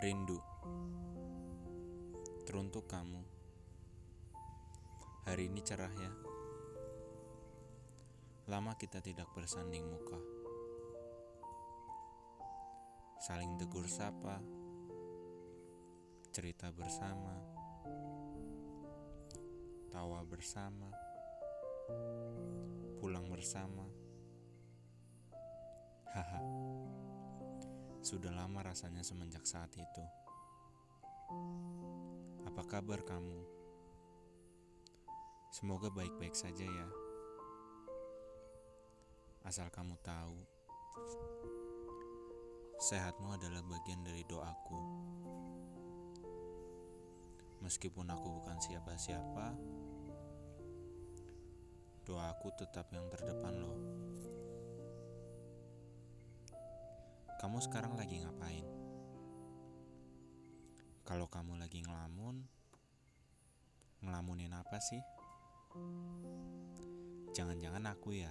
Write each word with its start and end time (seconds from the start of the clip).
Rindu. 0.00 0.40
Teruntuk 2.48 2.88
kamu. 2.88 3.20
Hari 5.28 5.52
ini 5.52 5.60
cerah 5.60 5.92
ya. 5.92 6.08
Lama 8.48 8.80
kita 8.80 9.04
tidak 9.04 9.28
bersanding 9.36 9.84
muka. 9.84 10.16
Saling 13.28 13.60
tegur 13.60 13.84
sapa. 13.84 14.40
Cerita 16.32 16.72
bersama. 16.72 17.36
Tawa 19.92 20.24
bersama. 20.24 20.88
Pulang 23.04 23.28
bersama 23.28 23.84
sudah 28.00 28.32
lama 28.32 28.64
rasanya 28.64 29.04
semenjak 29.04 29.44
saat 29.44 29.68
itu. 29.76 30.04
Apa 32.48 32.64
kabar 32.64 33.04
kamu? 33.04 33.44
Semoga 35.52 35.92
baik-baik 35.92 36.32
saja 36.32 36.64
ya. 36.64 36.88
Asal 39.44 39.68
kamu 39.68 40.00
tahu, 40.00 40.36
sehatmu 42.80 43.36
adalah 43.36 43.60
bagian 43.68 44.00
dari 44.00 44.24
doaku. 44.24 44.80
Meskipun 47.60 48.08
aku 48.08 48.26
bukan 48.40 48.56
siapa-siapa, 48.64 49.52
doaku 52.08 52.48
tetap 52.56 52.88
yang 52.96 53.04
terdepan 53.12 53.54
loh. 53.60 54.09
Kamu 57.50 57.66
sekarang 57.66 57.98
lagi 57.98 58.22
ngapain? 58.22 58.62
Kalau 61.02 61.26
kamu 61.26 61.58
lagi 61.58 61.82
ngelamun, 61.82 62.46
ngelamunin 64.06 64.54
apa 64.54 64.78
sih? 64.78 65.02
Jangan-jangan 67.34 67.90
aku 67.90 68.14
ya? 68.14 68.30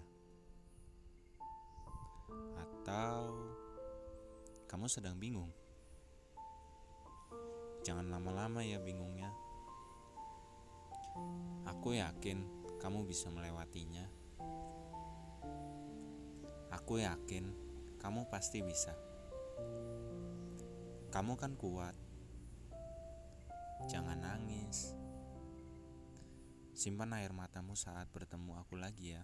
Atau 2.64 3.36
kamu 4.72 4.88
sedang 4.88 5.20
bingung? 5.20 5.52
Jangan 7.84 8.08
lama-lama 8.08 8.64
ya 8.64 8.80
bingungnya. 8.80 9.36
Aku 11.68 11.92
yakin 11.92 12.48
kamu 12.80 13.04
bisa 13.04 13.28
melewatinya. 13.28 14.08
Aku 16.72 17.04
yakin 17.04 17.52
kamu 18.00 18.24
pasti 18.32 18.64
bisa. 18.64 19.09
Kamu 21.10 21.34
kan 21.40 21.58
kuat. 21.58 21.98
Jangan 23.90 24.20
nangis. 24.22 24.94
Simpan 26.78 27.12
air 27.18 27.34
matamu 27.34 27.74
saat 27.74 28.08
bertemu 28.14 28.56
aku 28.62 28.80
lagi 28.80 29.18
ya. 29.18 29.24